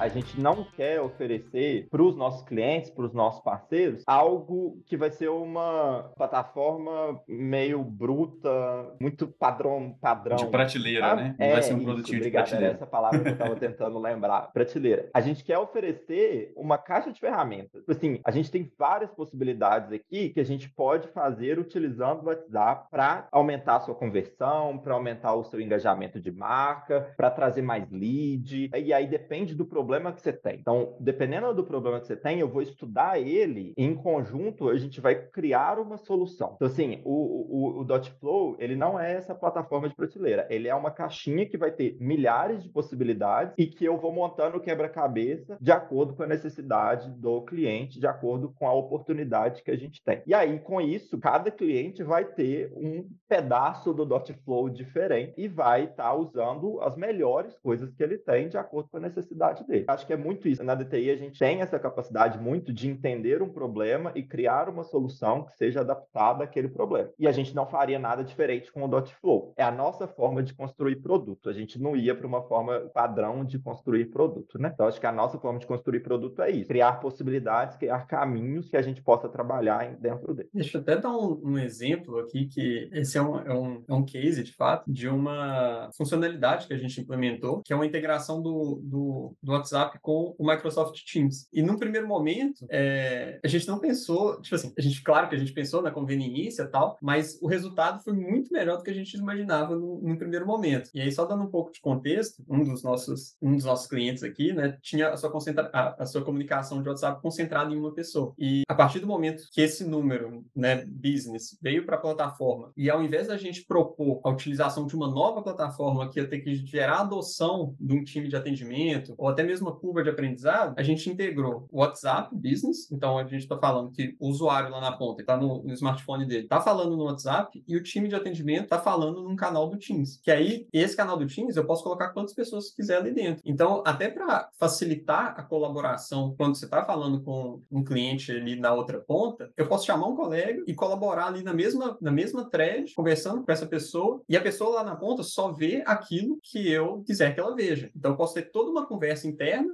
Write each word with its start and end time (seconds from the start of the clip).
A 0.00 0.08
gente 0.08 0.40
não 0.40 0.64
quer 0.64 0.98
oferecer 0.98 1.86
para 1.90 2.02
os 2.02 2.16
nossos 2.16 2.42
clientes, 2.42 2.88
para 2.88 3.04
os 3.04 3.12
nossos 3.12 3.42
parceiros, 3.42 4.02
algo 4.06 4.82
que 4.86 4.96
vai 4.96 5.10
ser 5.10 5.28
uma 5.28 6.10
plataforma 6.16 7.20
meio 7.28 7.84
bruta, 7.84 8.96
muito 8.98 9.28
padrão, 9.28 9.94
padrão. 10.00 10.38
De 10.38 10.46
prateleira, 10.46 11.14
né? 11.14 11.36
Não 11.38 11.46
é, 11.46 11.52
vai 11.52 11.62
ser 11.62 11.74
um 11.74 11.76
isso, 11.76 11.84
produtinho 11.84 12.18
obrigado, 12.18 12.44
de 12.46 12.50
prateleira. 12.52 12.76
essa 12.76 12.86
palavra 12.86 13.20
que 13.20 13.28
eu 13.28 13.32
estava 13.32 13.56
tentando 13.56 13.98
lembrar. 13.98 14.50
Prateleira. 14.54 15.10
A 15.12 15.20
gente 15.20 15.44
quer 15.44 15.58
oferecer 15.58 16.50
uma 16.56 16.78
caixa 16.78 17.12
de 17.12 17.20
ferramentas. 17.20 17.84
Assim, 17.86 18.20
a 18.24 18.30
gente 18.30 18.50
tem 18.50 18.72
várias 18.78 19.10
possibilidades 19.10 19.92
aqui 19.92 20.30
que 20.30 20.40
a 20.40 20.44
gente 20.44 20.70
pode 20.70 21.08
fazer 21.08 21.58
utilizando 21.58 22.22
o 22.22 22.26
WhatsApp 22.28 22.88
para 22.90 23.28
aumentar 23.30 23.76
a 23.76 23.80
sua 23.80 23.94
conversão, 23.94 24.78
para 24.78 24.94
aumentar 24.94 25.34
o 25.34 25.44
seu 25.44 25.60
engajamento 25.60 26.18
de 26.18 26.30
marca, 26.30 27.12
para 27.18 27.30
trazer 27.30 27.60
mais 27.60 27.86
lead. 27.90 28.70
E 28.74 28.94
aí 28.94 29.06
depende 29.06 29.54
do 29.54 29.66
problema 29.66 29.89
que 30.12 30.20
você 30.20 30.32
tem. 30.32 30.58
Então, 30.60 30.96
dependendo 31.00 31.52
do 31.54 31.64
problema 31.64 32.00
que 32.00 32.06
você 32.06 32.16
tem, 32.16 32.38
eu 32.38 32.48
vou 32.48 32.62
estudar 32.62 33.18
ele 33.18 33.72
e 33.76 33.84
em 33.84 33.94
conjunto 33.94 34.68
a 34.68 34.76
gente 34.76 35.00
vai 35.00 35.14
criar 35.14 35.78
uma 35.78 35.96
solução. 35.96 36.52
Então, 36.56 36.68
assim, 36.68 37.00
o, 37.04 37.14
o, 37.14 37.80
o 37.80 37.84
Dotflow, 37.84 38.56
ele 38.58 38.76
não 38.76 38.98
é 38.98 39.14
essa 39.14 39.34
plataforma 39.34 39.88
de 39.88 39.94
prateleira. 39.94 40.46
Ele 40.50 40.68
é 40.68 40.74
uma 40.74 40.90
caixinha 40.90 41.46
que 41.46 41.58
vai 41.58 41.70
ter 41.70 41.96
milhares 42.00 42.62
de 42.62 42.68
possibilidades 42.68 43.54
e 43.58 43.66
que 43.66 43.84
eu 43.84 43.98
vou 43.98 44.12
montando 44.12 44.56
o 44.56 44.60
quebra-cabeça 44.60 45.56
de 45.60 45.72
acordo 45.72 46.14
com 46.14 46.22
a 46.22 46.26
necessidade 46.26 47.10
do 47.10 47.42
cliente, 47.42 47.98
de 47.98 48.06
acordo 48.06 48.52
com 48.52 48.66
a 48.68 48.74
oportunidade 48.74 49.62
que 49.62 49.70
a 49.70 49.76
gente 49.76 50.02
tem. 50.04 50.22
E 50.26 50.34
aí, 50.34 50.58
com 50.60 50.80
isso, 50.80 51.18
cada 51.18 51.50
cliente 51.50 52.02
vai 52.02 52.24
ter 52.24 52.72
um 52.74 53.08
pedaço 53.28 53.92
do 53.92 54.04
Dotflow 54.04 54.68
diferente 54.68 55.34
e 55.36 55.48
vai 55.48 55.84
estar 55.84 56.10
tá 56.10 56.14
usando 56.14 56.80
as 56.80 56.96
melhores 56.96 57.56
coisas 57.58 57.92
que 57.92 58.02
ele 58.02 58.18
tem 58.18 58.48
de 58.48 58.56
acordo 58.56 58.88
com 58.90 58.96
a 58.96 59.00
necessidade 59.00 59.66
dele. 59.66 59.79
Acho 59.86 60.06
que 60.06 60.12
é 60.12 60.16
muito 60.16 60.48
isso. 60.48 60.62
Na 60.62 60.74
DTI, 60.74 61.10
a 61.10 61.16
gente 61.16 61.38
tem 61.38 61.60
essa 61.60 61.78
capacidade 61.78 62.38
muito 62.38 62.72
de 62.72 62.88
entender 62.88 63.42
um 63.42 63.48
problema 63.48 64.12
e 64.14 64.22
criar 64.22 64.68
uma 64.68 64.84
solução 64.84 65.44
que 65.44 65.56
seja 65.56 65.80
adaptada 65.80 66.44
àquele 66.44 66.68
problema. 66.68 67.10
E 67.18 67.26
a 67.26 67.32
gente 67.32 67.54
não 67.54 67.66
faria 67.66 67.98
nada 67.98 68.22
diferente 68.24 68.72
com 68.72 68.84
o 68.84 68.88
Dotflow. 68.88 69.52
É 69.56 69.62
a 69.62 69.70
nossa 69.70 70.06
forma 70.06 70.42
de 70.42 70.54
construir 70.54 70.96
produto. 70.96 71.48
A 71.48 71.52
gente 71.52 71.80
não 71.80 71.96
ia 71.96 72.14
para 72.14 72.26
uma 72.26 72.42
forma 72.42 72.80
padrão 72.92 73.44
de 73.44 73.58
construir 73.58 74.06
produto, 74.06 74.58
né? 74.58 74.70
Então, 74.72 74.86
acho 74.86 75.00
que 75.00 75.06
a 75.06 75.12
nossa 75.12 75.38
forma 75.38 75.58
de 75.58 75.66
construir 75.66 76.00
produto 76.00 76.42
é 76.42 76.50
isso: 76.50 76.68
criar 76.68 76.94
possibilidades, 77.00 77.76
criar 77.76 78.06
caminhos 78.06 78.68
que 78.68 78.76
a 78.76 78.82
gente 78.82 79.02
possa 79.02 79.28
trabalhar 79.28 79.96
dentro 79.96 80.34
dele. 80.34 80.48
Deixa 80.52 80.78
eu 80.78 80.82
até 80.82 80.96
dar 80.96 81.10
um, 81.10 81.40
um 81.44 81.58
exemplo 81.58 82.18
aqui, 82.18 82.46
que 82.46 82.88
esse 82.92 83.16
é 83.18 83.22
um, 83.22 83.38
é, 83.38 83.54
um, 83.54 83.84
é 83.88 83.94
um 83.94 84.04
case, 84.04 84.42
de 84.42 84.52
fato, 84.52 84.90
de 84.90 85.08
uma 85.08 85.90
funcionalidade 85.96 86.66
que 86.66 86.74
a 86.74 86.78
gente 86.78 87.00
implementou, 87.00 87.62
que 87.64 87.72
é 87.72 87.76
uma 87.76 87.86
integração 87.86 88.42
do, 88.42 88.80
do, 88.82 89.36
do 89.42 89.52
WhatsApp 89.52 89.69
com 90.02 90.34
o 90.38 90.46
Microsoft 90.46 90.98
Teams. 91.10 91.48
E 91.52 91.62
num 91.62 91.76
primeiro 91.76 92.06
momento, 92.06 92.66
é, 92.70 93.40
a 93.44 93.48
gente 93.48 93.66
não 93.68 93.78
pensou, 93.78 94.40
tipo 94.40 94.54
assim, 94.54 94.72
a 94.76 94.80
gente, 94.80 95.02
claro 95.02 95.28
que 95.28 95.34
a 95.34 95.38
gente 95.38 95.52
pensou 95.52 95.82
na 95.82 95.90
conveniência 95.90 96.62
e 96.62 96.68
tal, 96.68 96.96
mas 97.00 97.38
o 97.40 97.46
resultado 97.46 98.02
foi 98.02 98.12
muito 98.12 98.52
melhor 98.52 98.78
do 98.78 98.82
que 98.82 98.90
a 98.90 98.94
gente 98.94 99.16
imaginava 99.16 99.74
no, 99.74 100.00
no 100.00 100.16
primeiro 100.16 100.46
momento. 100.46 100.90
E 100.94 101.00
aí, 101.00 101.10
só 101.10 101.24
dando 101.24 101.44
um 101.44 101.50
pouco 101.50 101.72
de 101.72 101.80
contexto, 101.80 102.42
um 102.48 102.64
dos 102.64 102.82
nossos, 102.82 103.36
um 103.40 103.54
dos 103.54 103.64
nossos 103.64 103.86
clientes 103.86 104.22
aqui, 104.22 104.52
né, 104.52 104.78
tinha 104.82 105.10
a 105.10 105.16
sua, 105.16 105.30
concentra 105.30 105.70
a, 105.72 106.02
a 106.02 106.06
sua 106.06 106.22
comunicação 106.22 106.82
de 106.82 106.88
WhatsApp 106.88 107.20
concentrada 107.22 107.72
em 107.72 107.78
uma 107.78 107.92
pessoa. 107.92 108.34
E 108.38 108.62
a 108.68 108.74
partir 108.74 109.00
do 109.00 109.06
momento 109.06 109.44
que 109.52 109.60
esse 109.60 109.84
número, 109.84 110.44
né, 110.54 110.84
business, 110.86 111.58
veio 111.60 111.84
para 111.84 111.96
a 111.96 112.00
plataforma, 112.00 112.72
e 112.76 112.90
ao 112.90 113.02
invés 113.02 113.28
da 113.28 113.36
gente 113.36 113.64
propor 113.64 114.20
a 114.24 114.30
utilização 114.30 114.86
de 114.86 114.94
uma 114.94 115.08
nova 115.08 115.42
plataforma 115.42 116.08
que 116.10 116.20
ia 116.20 116.28
ter 116.28 116.40
que 116.40 116.54
gerar 116.54 117.00
adoção 117.00 117.74
de 117.78 117.94
um 117.94 118.04
time 118.04 118.28
de 118.28 118.36
atendimento, 118.36 119.14
ou 119.18 119.28
até 119.28 119.42
mesmo 119.42 119.59
uma 119.60 119.74
curva 119.74 120.02
de 120.02 120.10
aprendizado, 120.10 120.74
a 120.76 120.82
gente 120.82 121.08
integrou 121.08 121.66
WhatsApp 121.72 122.34
Business, 122.34 122.90
então 122.90 123.18
a 123.18 123.24
gente 123.24 123.42
está 123.42 123.58
falando 123.58 123.90
que 123.90 124.16
o 124.18 124.28
usuário 124.28 124.70
lá 124.70 124.80
na 124.80 124.92
ponta 124.92 125.20
está 125.20 125.36
no, 125.36 125.62
no, 125.62 125.72
smartphone 125.72 126.26
dele, 126.26 126.44
está 126.44 126.60
falando 126.60 126.96
no 126.96 127.04
WhatsApp, 127.04 127.62
e 127.66 127.76
o 127.76 127.82
time 127.82 128.08
de 128.08 128.14
atendimento 128.14 128.64
está 128.64 128.78
falando 128.78 129.22
num 129.22 129.36
canal 129.36 129.68
do 129.68 129.78
Teams. 129.78 130.20
Que 130.22 130.30
aí, 130.30 130.66
esse 130.72 130.96
canal 130.96 131.16
do 131.16 131.26
Teams, 131.26 131.56
eu 131.56 131.64
posso 131.64 131.82
colocar 131.82 132.10
quantas 132.10 132.34
pessoas 132.34 132.70
quiser 132.70 132.98
ali 132.98 133.12
dentro. 133.12 133.42
Então, 133.44 133.82
até 133.86 134.08
para 134.08 134.48
facilitar 134.58 135.34
a 135.36 135.42
colaboração, 135.42 136.34
quando 136.36 136.56
você 136.56 136.64
está 136.64 136.84
falando 136.84 137.22
com 137.22 137.62
um 137.70 137.84
cliente 137.84 138.32
ali 138.32 138.56
na 138.56 138.72
outra 138.72 139.00
ponta, 139.00 139.50
eu 139.56 139.66
posso 139.66 139.86
chamar 139.86 140.06
um 140.06 140.16
colega 140.16 140.62
e 140.66 140.74
colaborar 140.74 141.26
ali 141.26 141.42
na 141.42 141.52
mesma, 141.52 141.96
na 142.00 142.10
mesma 142.10 142.48
thread, 142.48 142.92
conversando 142.94 143.44
com 143.44 143.52
essa 143.52 143.66
pessoa, 143.66 144.22
e 144.28 144.36
a 144.36 144.40
pessoa 144.40 144.76
lá 144.76 144.84
na 144.84 144.96
ponta 144.96 145.22
só 145.22 145.52
vê 145.52 145.82
aquilo 145.86 146.38
que 146.42 146.70
eu 146.70 147.02
quiser 147.06 147.34
que 147.34 147.40
ela 147.40 147.54
veja. 147.54 147.90
Então, 147.94 148.12
eu 148.12 148.16
posso 148.16 148.34
ter 148.34 148.50
toda 148.50 148.70
uma 148.70 148.86
conversa 148.86 149.26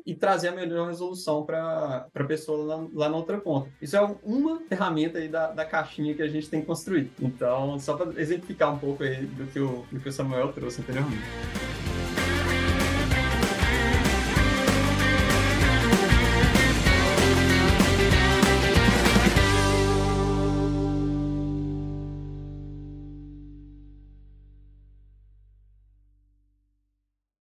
e 0.04 0.14
trazer 0.14 0.48
a 0.48 0.53
melhor 0.53 0.88
resolução 0.88 1.44
para 1.44 2.06
a 2.14 2.25
pessoa 2.25 2.64
lá, 2.64 2.88
lá, 2.92 3.09
na 3.09 3.16
outra 3.16 3.38
ponta. 3.38 3.69
Isso 3.81 3.97
é 3.97 4.16
uma 4.22 4.60
ferramenta 4.69 5.19
aí 5.19 5.28
da, 5.28 5.53
da 5.53 5.64
caixinha 5.64 6.14
que 6.14 6.22
a 6.22 6.28
gente 6.28 6.48
tem 6.48 6.62
construído. 6.62 7.10
Então, 7.20 7.78
só 7.78 7.97
para 7.97 8.20
exemplificar 8.20 8.72
um 8.72 8.78
pouco 8.78 9.03
aí 9.03 9.26
do 9.26 9.47
que, 9.47 9.60
o, 9.60 9.84
do 9.91 10.00
que 10.00 10.09
o 10.09 10.12
Samuel 10.12 10.53
trouxe 10.53 10.81
anteriormente. 10.81 11.75